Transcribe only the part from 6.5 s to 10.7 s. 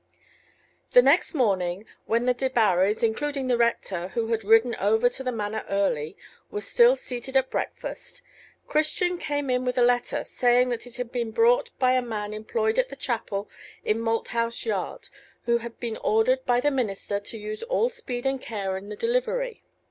still seated at breakfast, Christian came in with a letter, saying